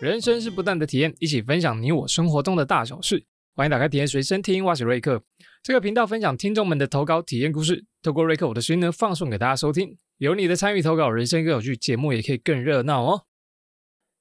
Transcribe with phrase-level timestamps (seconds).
[0.00, 3.22] 人生是不断的体验，一起分享你我生活中的大小事。
[3.54, 5.22] 欢迎打开体验随身听，我是瑞克。
[5.62, 9.98] 这个频道分享听众们的投稿体验故事，透过瑞克我的声音呢，放送给大家收听。
[10.16, 13.26] 有你的参与投稿，人生更有趣，节目也可以更热闹哦。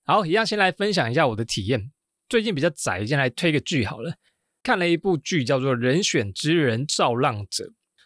[0.04, 1.90] 好，一样先来分享一下我的体验。
[2.28, 4.16] 最近比较宅，先来推个剧好了。
[4.62, 7.64] 看了一部剧，叫做《人选之人造浪者》。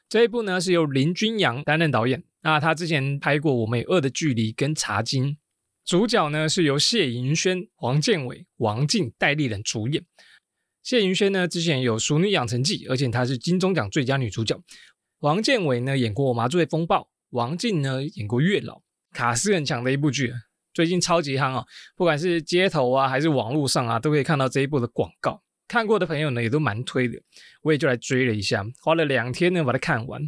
[0.07, 2.23] 这一部呢是由林君阳担任导演。
[2.43, 5.25] 那他之前拍过《我们与恶的距离》跟《茶金》，
[5.85, 10.05] 主角呢是由谢盈萱、黄建伟、王静戴立人主演。
[10.81, 14.57] 谢盈萱呢之前有《熟女养成记》，而且她是金钟奖最佳女主角。
[15.19, 17.01] 王建伟呢演过《麻醉风暴》，
[17.31, 18.75] 王静呢演过《月老》，
[19.11, 20.33] 卡斯很强的一部剧，
[20.73, 21.65] 最近超级夯啊！
[21.97, 25.43] 不管是街头啊还是网络上啊，都可以看到这一部的广告。
[25.67, 27.21] 看过的朋友呢也都蛮推的，
[27.61, 30.21] 我也就来追了一下，花了两天呢把它看完。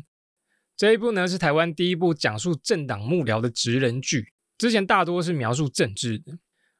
[0.76, 6.38] 这一部呢是台湾第一部讲述政党幕僚的职人剧，之前大多是描述政治的。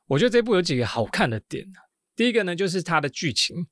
[0.08, 1.66] 我觉得这部有几个好看的点
[2.16, 3.68] 第一个呢就是它的剧情，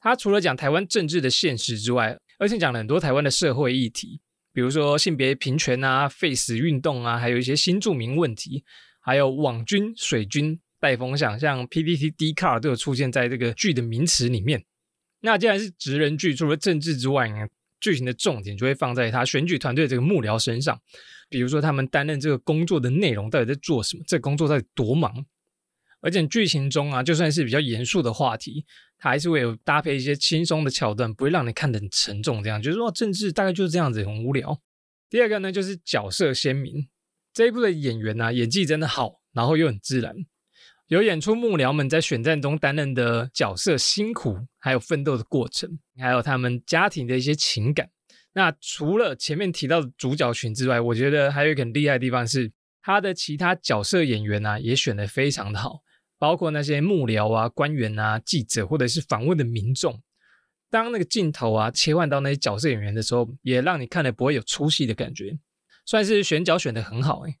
[0.00, 4.20] 它除了讲台湾政治的现实之外，而且讲了很多台湾的社会议题，
[4.52, 8.64] 比如说性别平权啊、废死运动啊，还有一些新住民问题，
[9.00, 14.64] 还有网军、水军带风向，像 PPT、D Car 都有出现在这个剧的名词里面。
[15.20, 17.46] 那既然是职人剧，除了政治之外呢？
[17.84, 20.80] 剧情的重点就会放在他选举团队这个幕僚身上，
[21.28, 25.12] 比如说他们担任这个工作的内容到底在做什么，这工作到底多忙。
[26.00, 28.64] 而且剧情中啊，就算是比较严肃的话题，
[28.96, 32.42] 它还是会有搭配一些轻松的桥段，不会让你看得很沉重。
[32.42, 34.58] 这样就是说，政治大概就是这样子，很无聊。
[35.10, 36.88] 第二个呢，就是角色鲜明，
[37.34, 40.14] 这一部的演员呢演技真的好，然后又很自然。
[40.88, 47.90] 有演出幕僚们在选战中担任的角色辛苦，还有奋斗的过程，还有他们家庭的一些情感。
[48.34, 55.80] 那除了前面提到的主角群之外，我觉得还有一个很厉害的地方是，他的其他角色演员啊也选得非常的好，
[56.18, 60.02] 包括那些幕僚啊、官员啊、记者或者是访问的民众。
[60.68, 65.38] 当那个镜头啊切换到那些角色演员的时候，也让你看了不会有出戏的感觉，
[65.86, 67.36] 算是选角选得很好哎。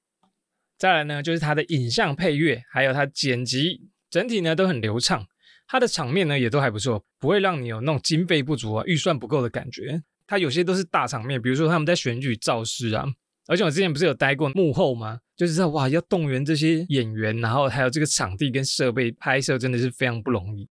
[0.84, 5.26] 再来呢，就是它的影像配乐，还有它剪辑，整体呢都很流畅。
[5.66, 10.02] 它的场面呢也都还不错，不会让你有那种经费不足啊、预算不够的感觉。
[10.26, 13.06] 它有些都是大场面，比如说他们在选举造势啊。
[13.46, 15.20] 而且我之前不是有待过幕后吗？
[15.34, 20.68] 就是在哇，要动员这些演员，然后还有这个场地跟设备拍摄，真的是非常不容易。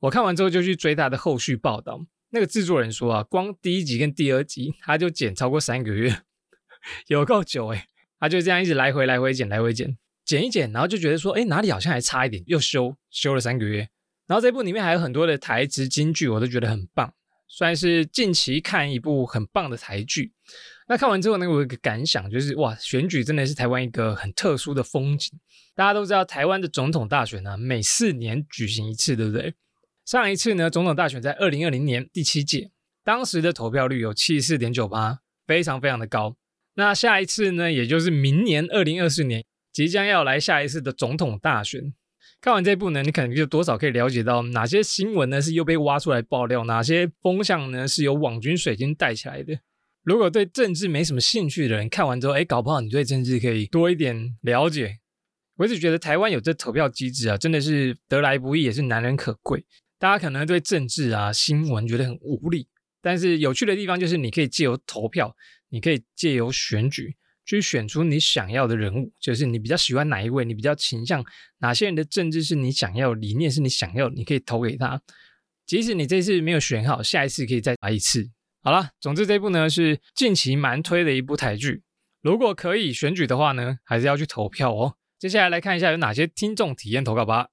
[0.00, 2.04] 我看完之后就去追他的后续报道。
[2.30, 6.22] 那个制作人说啊，光第一集跟第二集他就剪超过三个月，
[7.06, 7.86] 有够久哎。
[8.24, 13.86] 他就这样一直来回来回剪来回剪剪一剪，然后就觉得说，哎，哪里好像还差一点，又修修了三个月。
[14.26, 17.12] 然后这部里面还有很多的台词金句，我都觉得很棒，
[17.48, 20.32] 算是近期看一部很棒的台剧。
[20.88, 25.38] 那看完之后呢，我有个感想，就是哇，选举真的是台湾一个很特殊的风景。
[25.74, 29.52] 大家都知道，台湾的总统大选呢，每四年举行一次，对不对？
[30.06, 32.70] 上一次呢，总统大选在二零二零年第七届，
[33.04, 36.34] 当时的投票率有七十四点九八，非常非常的高。
[36.74, 41.94] 那下一次呢，也就是明年二零二四年即将要来下一次的总统大选。
[42.40, 49.58] 看完这部呢，你可能就多少可以了解到哪些新闻呢是又被挖出来爆料，哪些风向呢是由网军水晶带起来的。
[50.02, 54.98] 如果对政治没什么兴趣的人，看完之后，哎，搞不好你对政治可以多一点了解。
[55.56, 59.64] 我一直觉得台湾有这投票机制啊，真的是得来不易，也是难能可贵。
[59.98, 62.68] 大家可能对政治啊新闻觉得很无力，
[63.00, 65.34] 但是有趣的地方就是你可以借由投票。
[65.74, 71.24] 你可以借由选举去选出你想要的人物，就是你比较喜欢哪一位，你比较倾向
[71.58, 75.02] 哪些人的政治是你想要，理念是你想要，你可以投给他。
[75.66, 78.30] 即使你这次没有选好，下一次可以再来一次。
[78.62, 81.82] 好了，总之这部呢是近期蛮推的一部台剧，
[82.22, 84.94] 如果可以选举的话呢，还是要去投票哦。
[85.18, 87.48] 接下来来看一下有哪些听众体验投稿吧。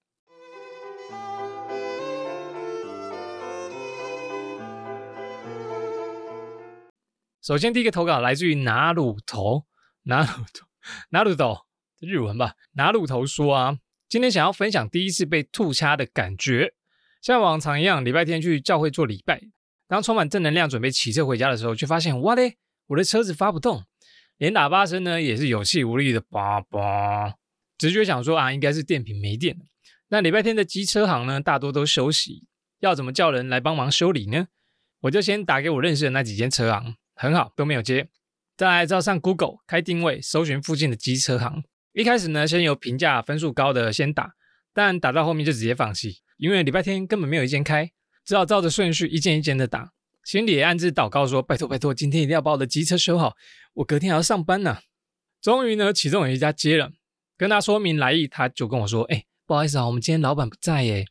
[7.42, 9.66] 首先，第一个投稿来自于拿鲁头，
[10.04, 10.68] 拿鲁头，
[11.10, 11.66] 拿鲁头，
[12.00, 12.54] 日文吧。
[12.74, 16.76] 拿鲁头说啊，今天想要分享第一次被吐掐的感觉。
[17.20, 19.42] 像往常一样，礼拜天去教会做礼拜，
[19.88, 23.86] 当充满正能量准备骑车回家的时候，却发现哇嘞，我的车子发不动，
[24.38, 27.34] 连喇叭声呢也是有气无力的叭叭。
[27.80, 29.58] 直觉想说啊，应该是电瓶没电。
[30.10, 32.46] 那礼拜天的机车行呢，大多都休息，
[32.82, 34.48] 要怎么叫人来帮忙修理呢？
[35.02, 36.94] 我就先打给我认识的那几间车行。
[37.22, 38.10] 很好，都没有接。
[38.58, 41.64] 再来照上 Google 开定位，搜寻附近的机车行。
[41.94, 44.34] 一开始呢，先由评价分数高的先打，
[44.74, 47.92] 但打到后面就直接放弃，因为礼拜天根本没有一间开，
[48.26, 49.92] 只好照着顺序一间一间的打。
[50.24, 53.36] 心里也暗自祷告说：拜托拜托，今天一定要把我的机车修好，
[53.76, 54.80] 我隔天还要上班呢。
[55.44, 56.92] 终于呢，其中有一家接了，
[57.38, 61.06] 跟他说明来意，他就跟我说：哎，不好意思啊，我们今天老板不在耶。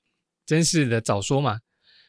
[0.44, 1.60] 真是的，早说嘛。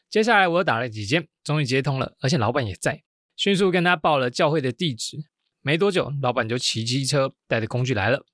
[0.10, 3.04] 接下来我又打了几间，终于接通了，而且老板也在，
[3.36, 5.18] 迅速跟他报了教会的地址。
[5.62, 8.26] 没多久，老板就骑机车带着工具来了。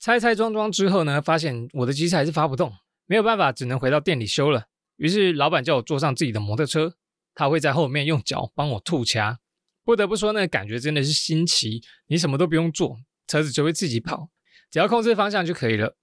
[0.00, 2.72] 拆拆装装之后呢，发现我的机车还是发不动，
[3.06, 4.66] 没有办法，只能回到店里修了。
[4.96, 6.94] 于是老板叫我坐上自己的摩托车，
[7.34, 9.38] 他会在后面用脚帮我吐掐。
[9.84, 11.82] 不得不说，那个感觉真的是新奇。
[12.08, 14.28] 你什么都不用做，车子就会自己跑，
[14.70, 15.96] 只要控制方向就可以了。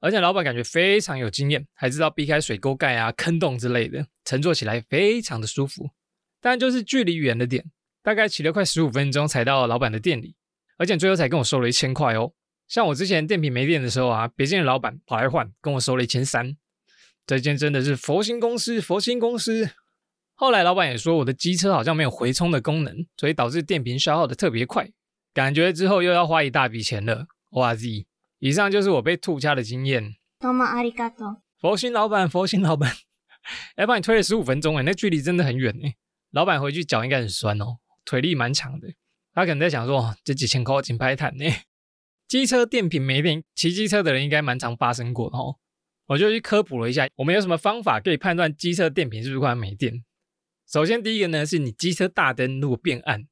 [0.00, 5.90] 而且老板感觉非常有经验，还知道避开水沟盖啊、坑洞之类的，乘坐起来非常的舒服。
[6.40, 7.64] 但就是距离远了点，
[8.02, 10.36] 大概骑了快十五分钟才到老板的店里，
[10.76, 12.32] 而且最后才跟我收了一千块哦。
[12.66, 16.56] 像我之前电瓶没电的时候啊，别间的老板跑来换，跟我收了一千三。
[17.26, 19.70] 这间真的是佛心公司，佛心公司。
[20.34, 24.88] 后来老板也说我的机车好像没有回充的功能，所以导致电瓶消耗的特别快，
[25.34, 27.26] 感觉之后又要花一大笔钱了。
[27.50, 28.06] 哇塞！
[28.38, 30.14] 以上就是我被吐掐的经验。
[30.38, 31.42] 多么阿里嘎多！
[31.58, 32.92] 佛心老板，佛心老板，
[33.74, 35.96] 哎，帮你推了十五分钟哎，那距离真的很远哎。
[36.30, 38.88] 老板回去脚应该很酸哦，腿力蛮强的。
[39.32, 41.44] 他可能在想说，这几千块金牌坦呢？
[42.26, 45.56] 机车电瓶没电，骑机车的人应该蛮常发生过的哦。
[46.08, 50.04] 我就去科普了一下，我们有什么方法可以判断机车电瓶是不是快没电？
[50.70, 53.26] 首先，第一个呢，是你机车大灯如果变暗，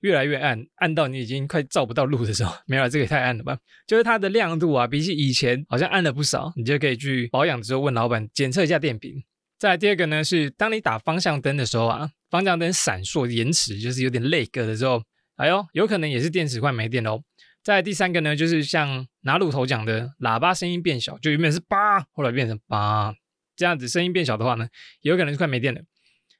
[0.00, 3.58] 越来越暗，暗到你已经快照不到路的时候，没有，这个也太暗了吧？
[3.86, 9.24] 就是它的亮度啊，比起以前好像暗了不少，你就可以去保养之后问老板检测一下电瓶。
[9.58, 15.00] 再第二个呢，是当你打方向灯的时候啊，方向灯闪烁延迟，就是有点累个的时候，
[15.36, 17.22] 哎呦，有可能也是电池快没电喽。
[17.62, 23.14] 再第三个呢，就是像拿路头讲的，喇叭声音变小，就原本是叭，后来变成叭，
[23.54, 24.66] 这样子声音变小的话呢，
[25.02, 25.80] 有可能是快没电了。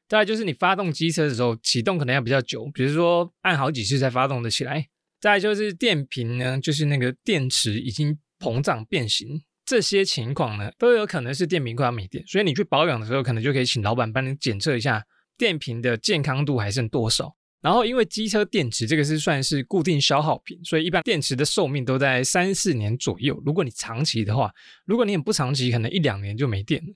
[0.08, 4.88] 再来就是你发动机车的时候，启动可能要比较久，比如说按好几次才发动的起来。
[5.20, 12.26] 再就是电瓶呢，就是那个电池已经膨胀变形，这些情况呢都有可能是电瓶快要没电。
[12.26, 15.00] 所以你去保养的时候，可能就可以请老板帮你检测一下
[15.36, 17.34] 电瓶的健康度还剩多少。
[17.60, 23.42] 然后因为机车电池这个是算是固定消耗品，所以一般电池的寿命都在三四年左右。
[23.46, 24.52] 如果你长期的话，
[24.84, 26.92] 如果你很不长期，可能一两年就没电了。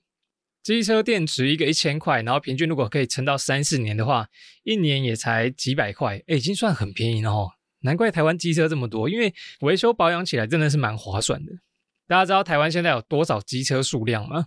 [0.61, 4.27] 机车电池一个一千块，然后平均如果可以撑到三四年的话，
[4.63, 7.49] 一年也才几百块，哎，已经算很便宜了哦。
[7.81, 11.51] 难怪台湾机车这么多，因为维修保养起来真的是蛮划算的。
[12.07, 14.45] 大家知道台湾现在有多少机车数量吗？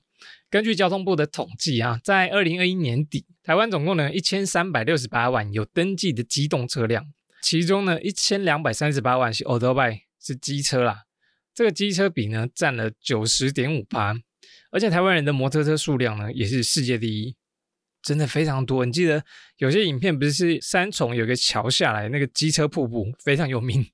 [0.50, 7.04] 根据交通部的统计啊，在二零二一年底，台湾总共呢一千三百六十八万有登记的机动车辆，
[7.42, 11.02] 其中呢一千两百三十八万是 o l d bike 是机车啦，
[11.52, 14.14] 这个机车比呢占了九十点五趴。
[14.70, 17.36] 而且台湾人的摩托车数量呢，也是世界第一，
[18.00, 18.86] 真的非常多。
[18.86, 19.24] 你记得
[19.58, 23.84] 有些影片不是三重有个桥下来那个机车瀑布非常有名。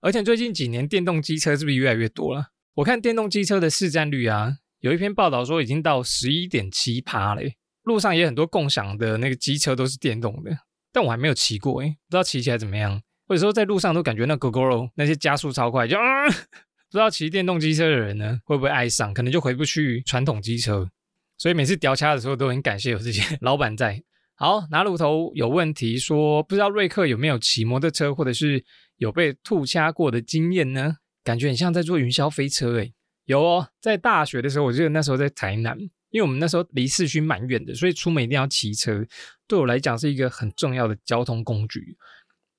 [0.00, 2.52] 而且最近几年电动机车是不是越来越多了？
[2.76, 7.57] 我看电动机车的市占率啊，有一篇报道说已经到十一点七趴嘞。
[7.88, 10.56] 路上也很多共享的那个机车都是电动的，
[10.92, 13.02] 但我还没有骑过诶，不知道骑起来怎么样。
[13.26, 16.02] 或者说在路上都感觉那 GoGo 那些加速超快，就啊。
[16.90, 19.12] 不知道骑电动机车的人呢，会不会爱上？
[19.12, 20.88] 可能就回不去传统机车，
[21.36, 24.02] 所以每次掉卡的时候都很感谢有这些 老板在。
[24.36, 28.64] 好，拿路头有问题说，不知道瑞克有没有骑摩托车，或者是
[28.96, 30.96] 有被吐掐过的经验呢？
[31.22, 32.94] 感觉很像在坐云霄飞车诶。
[33.26, 35.76] 有哦，在大学的时候，我记得那时候在台南，
[36.10, 39.04] 因为我们那时候离市区蛮远的，所以出门一定要骑车，
[39.46, 41.96] 对我来讲是一个很重要的交通工具。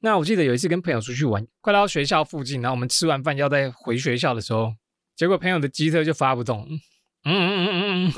[0.01, 4.73] 那我记得有一次跟朋友出去玩，快到学校附近，然后我们吃完饭要再回学校的时候，
[5.15, 6.67] 结果朋友的机车就发不动。
[7.25, 8.13] 嗯嗯嗯嗯嗯，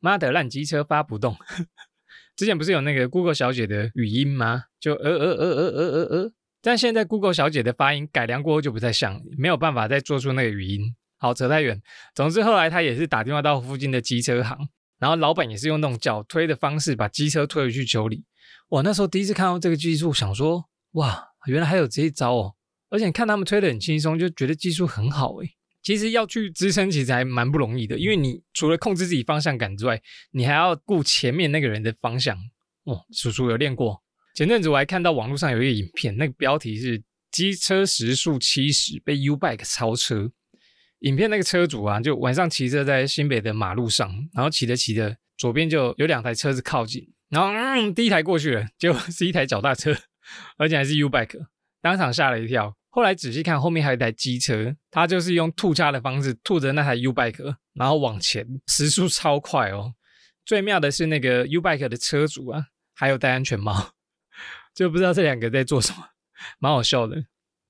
[0.00, 1.34] 妈的烂机车发不动。
[2.36, 4.64] 之前不是有那个 Google 小姐的语音吗？
[4.78, 10.94] 就呃呃呃呃呃呃呃，但现在 Google 小姐的发音改良过后就不太像，没有办法再做出那个语音。
[11.18, 11.80] 好，扯太远。
[12.14, 14.56] 总之后来他也是打电话到附近的机车行，
[14.98, 18.24] 然后老板也是用那种脚推的方式把机车推回去修理。
[18.68, 20.64] 我那时候第一次看到这个技术，想说。
[20.92, 22.54] 哇，原来还有这一招哦！
[22.88, 25.50] 而且看他们推的很轻松，就觉得技术很好诶。
[25.82, 32.38] 其实要去支撑，其实还蛮不容易的，因为你除了控制自己方向感之外，你还要顾前面那个人的方向。
[32.84, 34.02] 哦，叔叔有练过。
[34.34, 40.32] 前阵子我还看到网络上有一个影片，那个标题是“机车时速七十被 U bike 超车”。
[41.00, 49.96] 影片那个车主啊，就晚上骑车在新北的马路上，然后骑着骑着，左边就有两台车子靠近，然后嗯，第一台过去了，结果是一台脚踏车。
[50.58, 51.46] 而且还是 U bike，
[51.80, 52.76] 当场吓了一跳。
[52.90, 59.94] 后来仔细看，后面还有一台机车，它就是用吐叉的方式吐着那台 U bike，然后往前，时速超快哦。
[60.44, 63.92] 最妙的是那个 U bike 的车主啊，还有戴安全帽，
[64.76, 66.08] 就不知道这两个在做什么，
[66.58, 67.24] 蛮好笑的。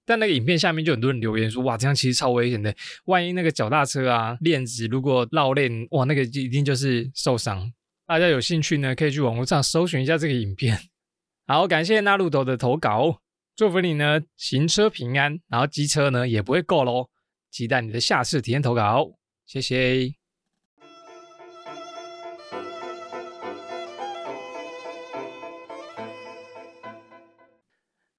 [0.08, 2.74] 但那个影片下面就很多人留言说，哇，这样其实超危险的，
[3.04, 7.70] 万一那个脚踏车啊链子如果绕链，哇，那个一定就是受伤。
[8.06, 10.80] 大家有兴趣呢，可以去网络上搜寻一下这个影片。
[11.46, 13.20] 好，感谢纳路头的投稿，
[13.54, 17.10] 祝福你呢行车平安，然后机车呢也不会够喽。
[17.50, 19.10] 期待你的下次体验投稿，
[19.44, 20.14] 谢谢。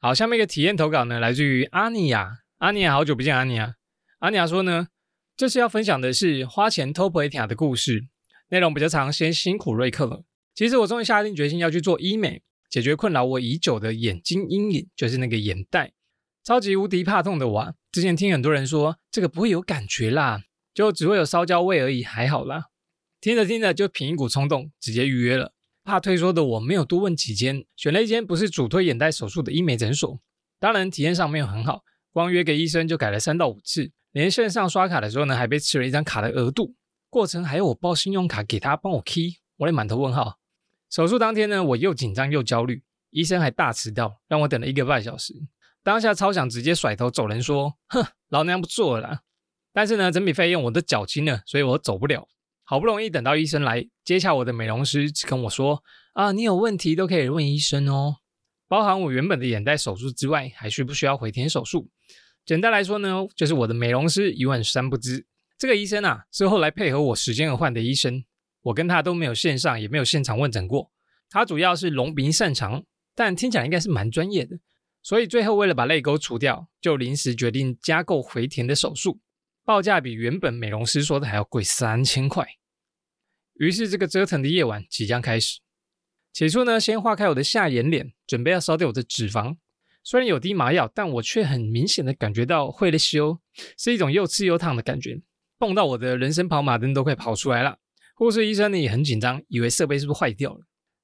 [0.02, 2.38] 好，下面一个体验投稿呢，来自于阿尼亚。
[2.60, 3.76] 阿尼亚，好久不见，阿尼亚。
[4.20, 4.88] 阿尼亚说呢，
[5.36, 8.08] 这次要分享的是花钱偷婆提亚的故事，
[8.48, 10.24] 内容比较长，先辛苦瑞克了。
[10.56, 15.92] 其实我终于下定决心要去做医美，解决困扰我已久的眼睛阴影，就是那个眼袋。
[16.46, 22.68] 超级无敌怕痛的我，之前听很多人说这个不会有感觉啦，就只会有烧焦味而已，还好啦。
[23.20, 25.52] 听着听着就凭一股冲动，直接预约了。
[25.90, 30.20] 怕退缩的我没有多问几间，选了一间不是主推眼袋手术的医美诊所。
[30.60, 36.76] 当然体验上没有很好，光约给医生就改了三到五次，连线上刷卡的时候呢，还被吃了一张卡的额度。
[37.10, 40.38] 过程还要我报信用卡给他帮我 key，我也满头问号。
[40.92, 45.34] 手术当天呢，我又紧张又焦虑，医生还大迟到，让我等了一个半小时。
[45.82, 49.22] 当下超想直接甩头走人，说：“哼，老娘不做了。”
[49.74, 52.28] 但是呢，整笔费用我都缴清了，所以我走不了。
[52.70, 55.84] 好不容易等到医生来接洽我的美容师，只跟我说
[56.14, 58.18] ：“啊，你有问题都可以问医生哦，
[58.68, 61.90] 包含我原本的眼袋手术之外，还需不需要回填手术？”
[62.46, 65.26] 简单来说呢，就是我的美容师一问三不知。
[65.58, 68.24] 这个医生啊，是后来配合我时间而换的医生，
[68.62, 70.92] 我跟他都没有线上，也没有现场问诊过。
[71.32, 72.84] 他主要是隆鼻擅长，
[73.16, 74.60] 但听起来应该是蛮专业的，
[75.02, 79.20] 所以最后为了把泪沟除掉，就临时决定加购回填的手术，
[79.66, 82.48] 报价比原本美容师说的还要贵三千块。
[83.60, 85.60] 于是，这个折腾的夜晚即将开始。
[86.32, 89.58] 起初呢，先化开我的下眼脸，准备要烧掉我的脂肪。
[90.02, 93.42] 虽然有滴麻药，但我却很明显的感觉到会了修，
[93.78, 95.22] 是一种又刺又烫的感觉，
[95.60, 97.80] 痛到我的人生跑马灯都快跑出来了。
[98.16, 100.62] 护士医生呢也很紧张，以为设备是不是坏掉了。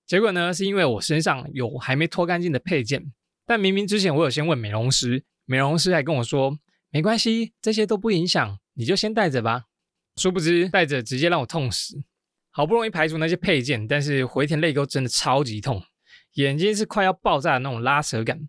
[0.07, 3.11] 结果呢，是因为我身上有还没脱干净的配件。
[3.45, 6.57] 但明明之前我有先问美容师，美容师还跟我说
[6.89, 9.65] 没关系，这些都不影响，你就先戴着吧。
[10.15, 12.01] 殊不知戴着直接让我痛死。
[12.57, 15.83] 好不容易排除那些配件，但是回填泪沟真的超级痛，
[16.35, 18.47] 眼睛是快要爆炸的那种拉扯感。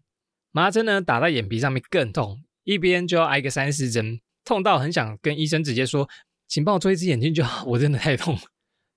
[0.52, 6.08] 麻针呢打在眼皮上面更痛，一边就要挨个三四针，痛到很想跟医生直接说，
[6.46, 8.42] 请帮我做一只眼睛就好， 我真的太痛了。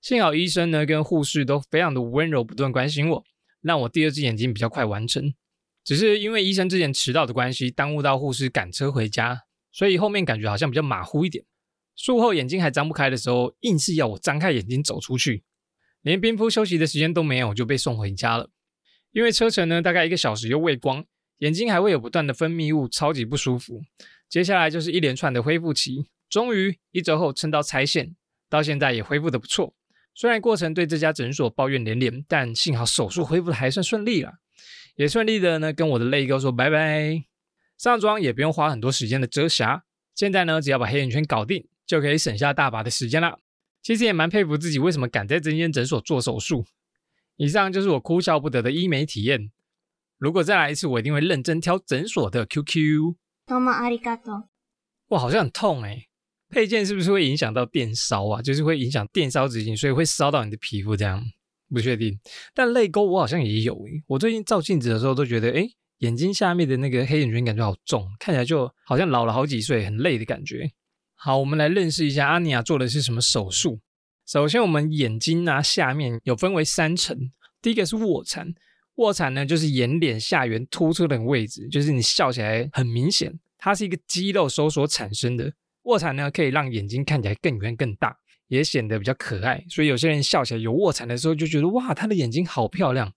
[0.00, 3.24] 幸好医生呢跟护士都非常的温柔，不断关心我，
[3.62, 5.34] 让我第二只眼睛比较快完成。
[5.82, 11.44] 只是因为医生之前迟到的关系，耽误到护士赶车回家，所以后面感觉好像比较马虎一点。
[12.02, 15.42] 术后眼睛还张不开的时候，硬是要我张开眼睛走出去，
[16.00, 18.48] 连冰敷休息的时间都没有，就被送回家了。
[19.12, 21.04] 因为车程呢，大概一个小时又未光，
[21.40, 23.82] 眼睛还会有不断的分泌物，超级不舒服。
[24.30, 28.16] 接下来就是一连串的恢复期，终于一周后撑到拆线，
[28.48, 29.74] 到现在也恢复的不错。
[30.14, 34.38] 虽然过程对这家诊所抱怨连连，但幸好手术恢复的还算顺利了，
[34.96, 37.24] 也顺利的呢跟我的泪沟说拜拜。
[37.76, 41.66] 上妆也不用花很多时间的遮瑕，现在呢只要把黑眼圈搞定。
[41.90, 43.40] 就可以省下大把的时间了。
[43.82, 46.64] 其实也蛮佩服自己，为什么敢在这间诊所做手术。
[47.36, 49.50] 以上就是我哭笑不得的医美体验。
[50.16, 53.16] 如果再来一次，我一定会认真挑诊所的 QQ。
[55.08, 56.06] 哇，好像很痛哎！
[56.48, 58.40] 配件是不是会影响到电烧啊？
[58.40, 61.20] 就是会影响电烧直径，所以会烧到你的皮肤这样？
[61.70, 62.16] 不确定。
[62.54, 64.04] 但泪沟我好像也有诶。
[64.06, 65.66] 我最近照镜子的时候都觉得，哎，
[65.98, 70.70] 眼睛下面的那个黑眼圈感觉好重，看起来就好像老了好几岁，很累的感觉。
[71.22, 73.78] 好，我们来认识一下阿尼亚做的是什么手术。
[74.26, 77.14] 首先，我们眼睛啊下面有分为三层，
[77.60, 78.54] 第一个是卧蚕，
[78.94, 85.52] 卧蚕呢就是眼脸下缘突出的位置，就是你笑起来很明显，它是一个肌肉收缩产生的。
[85.82, 88.16] 卧蚕呢可以让眼睛看起来更圆更大，
[88.48, 93.12] 也显得比较可爱，所以有些人笑起来有卧蚕的时候就觉得哇，他的眼睛好漂亮。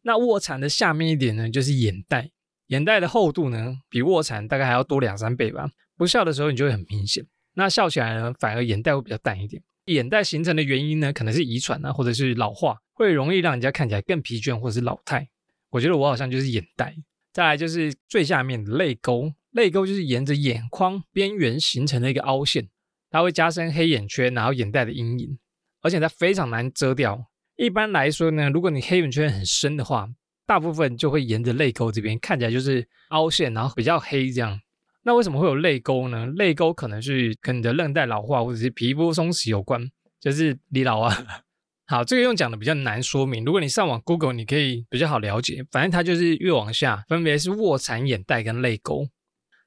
[0.00, 2.30] 那卧蚕的下面一点呢就是眼袋，
[2.68, 5.68] 眼袋的厚度呢比卧蚕大概还要多两三倍吧，
[5.98, 7.22] 不笑的时候你就会很明显。
[7.54, 9.62] 那笑起来呢，反而眼袋会比较淡一点。
[9.86, 15.28] 眼袋形成的原因呢，可能是遗传啊，或者是老化，会容易让人家看起来更疲倦或者是老态。
[15.70, 16.94] 我觉得我好像就是眼袋。
[17.32, 22.68] 再来就是最下面的泪沟，泪沟就是沿着眼眶边缘形成的一个凹陷，
[23.10, 25.38] 它会加深黑眼圈，然后眼袋的阴影，
[25.80, 27.26] 而且它非常难遮掉。
[27.56, 30.08] 一般来说呢，如果你黑眼圈很深的话，
[30.46, 34.60] 大部分就会沿着泪沟这边看起来就是凹陷，然后比较黑这样。
[35.04, 36.26] 那为什么会有泪沟呢？
[36.26, 39.90] 泪沟可能是跟你的韧带老化或者是皮肤松弛有关，
[40.20, 41.16] 就是你老啊。
[41.86, 43.44] 好，这个用讲的比较难说明。
[43.44, 45.62] 如果你上网 Google，你可以比较好了解。
[45.70, 49.06] 反正它就是越往下，分别是卧蚕眼袋跟泪沟。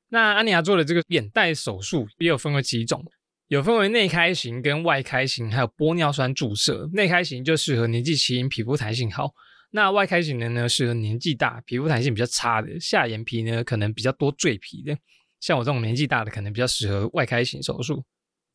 [0.09, 3.03] 那安妮亚做的这个眼袋手术也有分为几种，
[3.47, 6.89] 有分为内开型跟外开型，还有玻尿酸注射。
[6.93, 9.27] 内开型就适合年纪轻、皮肤弹性好；
[9.71, 14.97] 那外开型的呢，适合年纪大、皮肤弹性比较差的，下眼皮呢可能比较多赘皮的。
[15.45, 18.03] 像我这种年纪大的，可能比较适合外开型手术。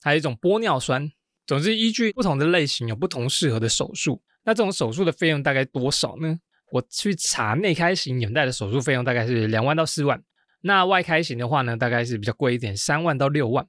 [0.02, 1.08] 还有一种玻尿酸。
[1.46, 4.20] 总之，依据不同的类型，有不同适合的手术。
[4.42, 6.36] 那这种手术的费用大概多少呢？
[6.72, 10.20] 我去查内开型眼袋的手术费用大概是两万到四万。
[10.62, 13.64] 那外开型的话呢，大概是比较贵一点，三万到六万。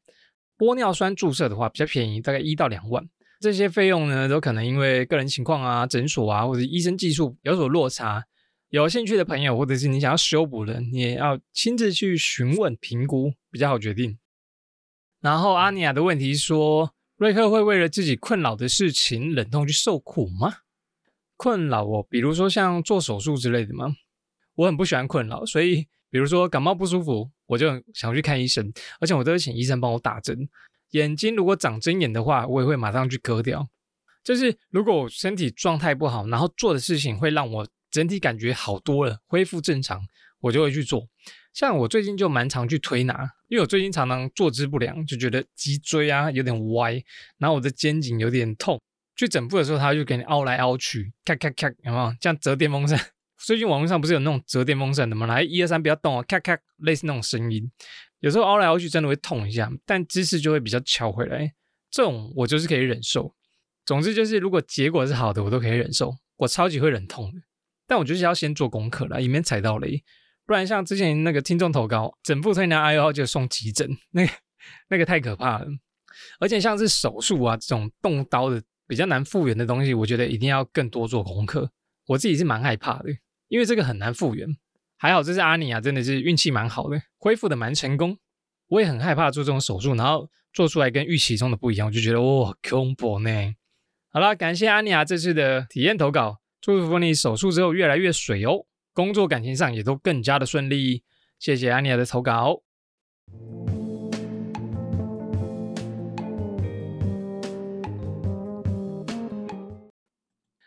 [0.58, 3.08] 玻尿酸注射的话比较便宜，大概一到两万。
[3.40, 8.26] 这些费用呢，都可能因为个人情况啊、诊所啊或者医生技术有所落差。
[8.72, 14.18] 有兴趣的朋友，或者是你想要修补的，你也要亲自去询问评估，比较好决定。
[15.22, 16.94] 然后阿尼亚的问题说。
[17.18, 20.56] 瑞克会为了自己困扰的事情忍痛去受苦吗？
[21.38, 23.96] 困扰哦，比如说像做手术之类的吗？
[24.56, 30.50] 我很不喜欢困扰，所以比如说感冒不舒服，我就想去看医生，而且我都会请医生帮我打针。
[30.94, 33.70] 眼睛如果长针眼的话，我也会马上去割掉。
[34.24, 40.02] 就是如果我身体状态不好，然后做的事情会让我整体感觉好多了，恢复正常，
[40.40, 41.08] 我就会去做。
[41.54, 47.04] 像我最近就蛮常去推拿，因为我最近常常坐姿不良，就觉得脊椎啊有点歪，
[47.38, 48.80] 然后我的肩颈有点痛。
[49.18, 52.16] 去整部的时候，他就给你凹来凹去，咔咔咔，有没有？
[52.22, 52.98] 像折电风扇。
[53.38, 55.28] 最近网络上不是有那种折电风扇的吗？
[55.28, 57.70] 来，一二三，不要动哦，咔咔，类似那种声音。
[58.20, 61.54] 有时候凹来凹去真的会痛一下，但姿势就会比较翘回来。
[61.92, 63.36] 这种我就是可以忍受。
[63.86, 66.16] 总之就是，如果结果是好的，我都可以忍受。
[66.38, 67.42] 我超级会忍痛的，
[67.92, 70.02] 但我就是要先做功课了，以免踩到雷。
[70.46, 74.32] 不然像之前那个听众投稿，整副推拿 I O 就送急诊，那个
[74.88, 75.68] 那个太可怕了。
[76.40, 81.70] 而且像是手术啊这种动刀的比较难复原的东西，我觉得一定要更多做功课。
[82.08, 83.10] 我自己是蛮害怕的，
[83.50, 84.48] 因为这个很难复原。
[84.98, 88.18] 还好这是阿尼亚，真的是运气蛮好的，恢复的蛮成功。
[88.68, 93.54] 我也很害怕做这种手术，然后做出来跟预期中的不一样，我就觉得哇恐怖呢。
[94.14, 98.68] 好了，感谢阿尼亚这次的体验投稿，祝福你手术之后越来越水哦。
[98.94, 101.02] 工作感情上也都更加的顺利，
[101.40, 102.62] 谢谢安妮亚的投稿。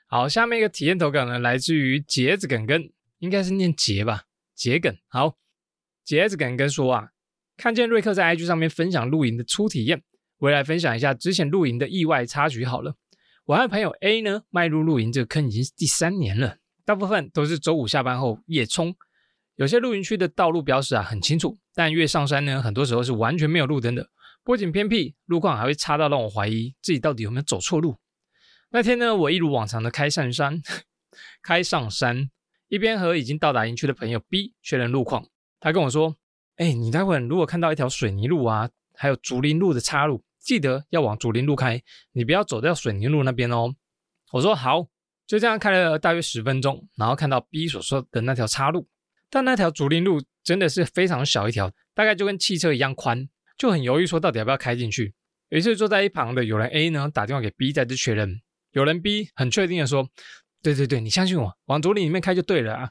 [0.09, 4.97] 好，下面一个体验投稿呢，来自于杰子梗根，应该是念杰吧，杰梗。
[5.07, 5.37] 好，
[6.05, 7.11] 杰子梗根说啊，
[7.57, 10.03] 看见瑞克在 IG 上面分享露营的初体验，
[10.39, 12.97] 我来分享一下之前露营的意外插曲好了。
[13.47, 16.57] 我和朋友 A 呢，迈入露营这个坑已经是第三年了。
[16.83, 18.97] 大部分都是周五下班后夜冲，
[19.57, 24.09] 有些露营区的道路标识啊很清楚，但越上山呢，很多时候是完全没有路灯的，
[24.43, 27.97] 不仅偏僻，路况还会差到让我怀疑自己到底有没有走错路。
[28.71, 30.63] 那天呢，我一如往常的开上山，
[31.45, 32.31] 开上山，
[32.69, 35.29] 一边和已经到达营区的朋友 B 确认路况，
[35.61, 36.17] 他跟我说
[36.57, 43.75] ：“哎，你待会如果看到一条水泥路啊，还有竹林路的岔路，记得要往竹林路开，你不要走到水泥路那边哦。”
[44.33, 44.87] 我说：“好。”
[45.27, 48.87] 就这样开了大约十分钟，然后看到 B 所说的那条岔路，
[49.31, 53.27] 但那条竹林路真的是非常小一条，大概就跟汽车一样宽，
[53.57, 55.15] 就很犹豫说到底要不要开进去。
[55.49, 60.07] 于是坐在一旁的有人 A 呢打电话给 B 再次确认，有人 B 很确定的说
[60.63, 62.91] ：“对对对，你相信我，往竹林里面开就对了啊。”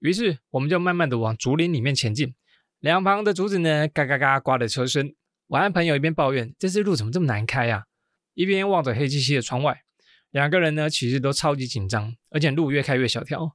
[0.00, 2.34] 于是我们就慢慢的往竹林里面前进，
[2.80, 5.14] 两旁的竹子呢嘎嘎嘎刮的车身。
[5.48, 7.84] 晚安朋友一边抱怨这次路怎么这么难开啊，
[8.32, 9.82] 一边望着黑漆漆的窗外。
[10.30, 13.54] 两个人呢，其实都超级紧张，而且路越开越小条。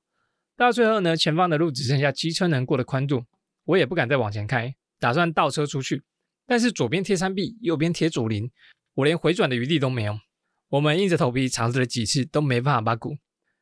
[0.56, 3.26] 到最后呢，前方的路只剩下机车能过的宽度，
[3.66, 6.04] 我也不敢再往前开，打算倒车出去。
[6.46, 8.50] 但是左边贴山壁，右边贴竹林，
[8.94, 10.20] 我连回转的余地都没有。
[10.70, 13.18] 我们硬着头皮尝试了几次，都没办法把鼓。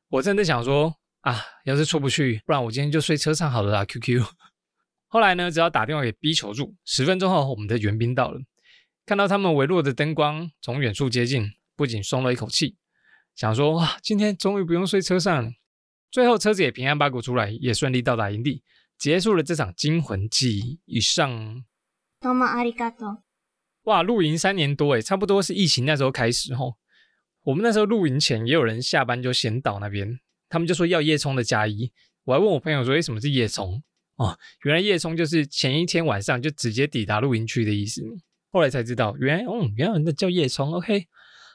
[0.10, 3.86] 我真的想说啊，要是出不去，不然我今天就睡车上好了啦。
[3.86, 4.22] QQ。
[5.08, 6.76] 后来呢，只要打电话给 B 求助。
[6.84, 8.42] 十分钟后，我们的援兵到了，
[9.06, 12.76] 看到他们微弱的灯光从远处接近，不仅松了一口气。
[13.36, 15.52] 想说哇，今天终于不用睡车上了。
[16.12, 18.64] 最后车子也平安八股出来，也顺利到达营地，
[18.98, 20.80] 结束了这场惊魂记。
[20.86, 21.64] 以上。
[22.20, 23.24] 多么阿里嘎多！
[23.84, 26.78] 哇，露营三年多诶，差不多是疫情那时候开始吼。
[27.44, 31.92] 我们那时候露营前也有人下班就先到那边，他们就说要夜冲的加一。
[32.26, 33.82] 我还问我朋友说，为什么是夜冲？
[34.18, 38.04] 哦，原来夜冲就是前一天晚上就直接抵达露营区的意思。
[38.52, 40.74] 后来才知道，原来哦，原来那叫夜冲。
[40.74, 41.08] OK。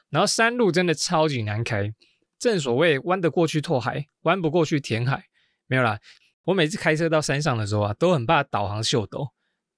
[0.09, 1.91] 然后山路真的超级难开，
[2.37, 5.25] 正所谓弯得过去拓海，弯不过去填海。
[5.65, 5.99] 没有啦，
[6.43, 9.29] 我每次开车到山上的时候啊，都很怕导航秀逗，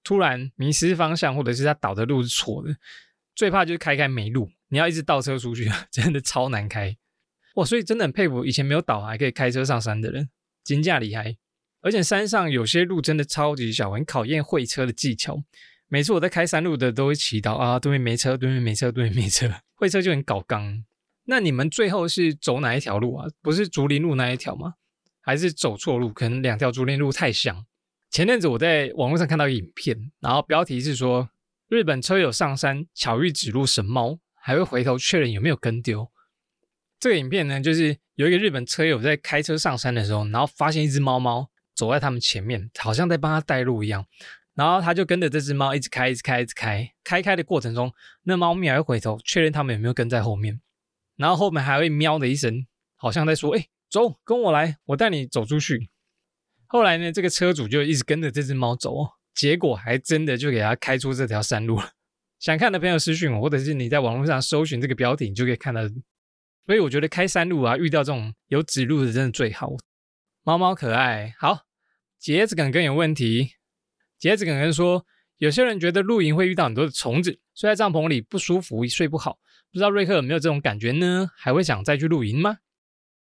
[0.04, 2.76] 突然迷失方向，或者是他导的路是错的。
[3.34, 6.96] 最怕就是开开没路，你要一直倒车出去， 真的超难开。
[7.56, 10.30] 哇，所以真的很佩服以前没有导航还可以开车上山的人，
[10.64, 11.38] 金价厉害。
[11.86, 15.44] 而且山上有些路真的超级小，很考验会车的技巧。
[15.88, 20.84] 每次我在开山路的都会祈祷啊，对面没车，对面没车，对面没车，会车就很搞刚。
[21.26, 23.28] 那你们最后是走哪一条路啊？
[23.40, 24.74] 不是竹林路那一条吗？
[25.22, 26.12] 还是走错路？
[26.12, 27.68] 可能两条竹林路太像。
[28.10, 31.30] 前阵子我在网络上看到影片，然后标题是说
[31.70, 36.10] 日本车友上山巧遇指路神猫，还会回头确认有没有跟丢。
[37.00, 44.06] 这个影片呢，就是有一个日本车友在开车上山的时候，然后发现一只猫猫走在他们前面，好像在帮他带路一样。
[44.54, 46.90] 然后他就跟着这只猫一直开，一直开，一直开。
[47.04, 50.62] 开开的过程中，那猫咪还会回头确认他们有没有跟在后面，
[51.18, 55.90] 然后后面还会喵的一声，好像在说：“哎，走，跟我来，我带你走出去。”
[56.68, 58.96] 后来呢，这个车主就一直跟着这只猫走，
[59.34, 61.92] 结果还真的就给他开出这条山路了。
[62.40, 65.82] 想看的朋友私讯我，或者是你在网络上搜寻这个标题，你就可以看到。
[66.66, 69.72] 所以我觉得开山路啊，遇到这种有指路的真的最好。
[70.44, 71.65] 猫猫可爱，好，
[72.26, 73.52] 杰子梗更有问题。
[74.18, 75.06] 杰子耿耿说
[75.38, 79.38] ：“有些人觉得露营会遇到很多的虫子，睡在帐篷里不舒服，睡不好。
[79.72, 81.30] 不知道瑞克有没有这种感觉呢？
[81.38, 82.58] 还会想再去露营吗？”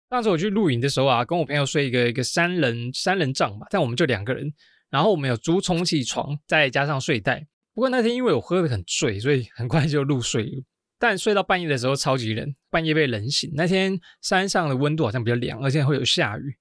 [0.10, 4.52] 上次我去露营的时候啊，跟我朋友睡一个一个三人三人帐吧，但我们就两个人。
[4.90, 7.46] 然后我们有租充气床，再加上睡袋。
[7.76, 10.66] 不过那天因为我喝得很醉，所以很快就入睡。
[10.98, 13.52] 但睡到半夜的时候超级冷，半夜被冷醒。
[13.54, 16.58] 那天山上的温度好像比较凉，而且会有下雨，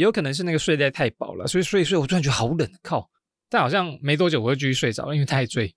[0.00, 3.10] 有可能是那个睡袋太薄了，所以睡一睡我突然觉得好冷，靠！
[3.48, 5.74] 但好像没多久我就继续睡着了，因为太醉。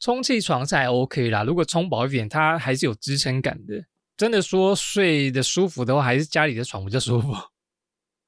[0.00, 3.84] 充气床是还 OK 啦，如果充饱一点，它还是有支撑感的。
[4.16, 7.32] 真的说睡得舒服的话，还是家里的床比较舒服。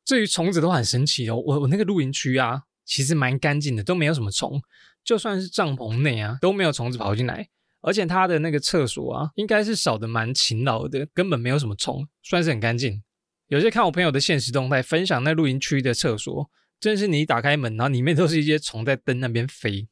[0.05, 4.63] 至于虫子都很神奇哦，我我那个露营区啊，其实蛮干净的，都没有什么虫。
[5.03, 7.49] 就算是帐篷内啊，都没有虫子跑进来。
[7.81, 13.03] 而且它的那个厕所啊，应该是扫的蛮勤劳的，根本没有什么虫，算是很干净。
[13.49, 16.51] 有些看我朋友的现实动态，分享那露营区的厕所。
[16.81, 19.89] 真是你打开门，然后里面都是一些虫在灯那边飞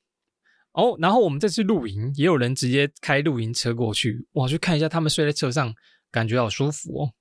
[0.73, 0.95] 哦。
[0.99, 5.73] 然后我们这次露营，也有人直接开露营车过去，哇，去看一下他们睡在车上，
[6.11, 7.13] 感觉好舒服哦。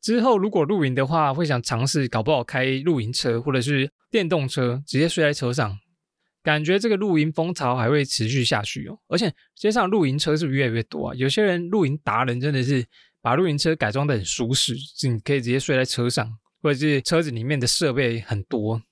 [0.00, 5.78] 之后如果露营的话，会想尝试，搞不好开露营车或者是电动车，直接睡在车上，
[6.42, 8.98] 感觉这个露营风潮还会持续下去哦。
[9.06, 11.14] 而且街上露营车是不是越来越多啊？
[11.14, 12.84] 有些人露营达人真的是
[13.24, 14.76] 把露营车改装的很舒适，
[15.08, 18.82] 你可以直接睡在车上，或者是车子里面的设备很多。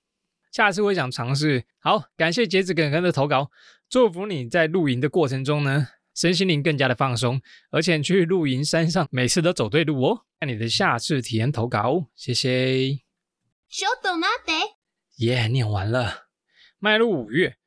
[0.50, 1.64] 下次我想尝试。
[1.80, 3.50] 好，感谢杰子耿耿的投稿，
[3.90, 10.24] 祝福你在露营的过程中呢，身心灵更加的放松，而且去露营山上每次都走对路哦。
[10.40, 13.00] 看你的下次体验投稿，谢谢。
[13.68, 14.52] 小豆妈的，
[15.18, 16.28] 耶，念完了。
[16.78, 17.58] 迈入五月，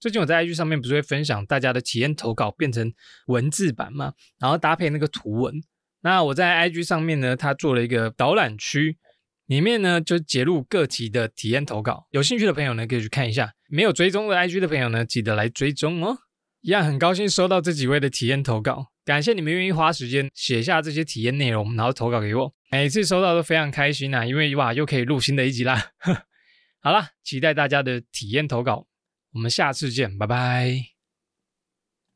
[0.00, 2.92] 最近我在 IG 上面不是会分享大家的体验投稿变成
[3.28, 5.62] 文字版嘛，然后搭配那个图文。
[6.08, 8.96] 那我在 IG 上面呢，他做了一个导览区。
[9.44, 13.52] 里面呢就截录各题的体验投稿，有兴趣的朋友呢可以去看一下。
[13.70, 16.18] 没有追踪的 IG 的朋友呢，记得来追踪哦。
[16.60, 22.54] 一样很高兴收到这几位的体验投稿，感谢你们愿意花时间写下这些体验内容，然后投稿给我。
[22.70, 25.92] 每次收到都非常开心啊，因为哇又可以录新的一集啦。
[26.80, 28.86] 好了，期待大家的体验投稿，
[29.32, 30.97] 我们下次见，拜拜。